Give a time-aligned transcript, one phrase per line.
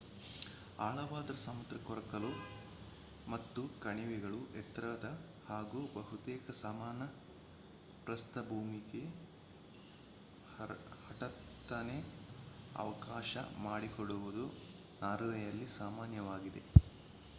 [0.79, 2.29] ಆಳವಾದ ಸಮುದ್ರ ಕೊರಕಲು
[3.27, 5.07] ಮತ್ತು ಕಣಿವೆಗಳು ಎತ್ತರದ
[5.47, 7.05] ಹಾಗೂ ಬಹುತೇಕ ಸಮಾನ
[8.07, 9.03] ಪ್ರಸ್ಥಭೂಮಿಗೆ
[11.03, 11.99] ಹಠಾತ್ತನೆ
[12.75, 13.35] ಅವಕಾಶ
[13.67, 14.47] ಮಾಡಿಕೊಡುವುದು
[15.01, 16.63] ನಾರ್ವೆಯಲ್ಲಿ ಸಾಮಾನ್ಯವಾಗಿದೆ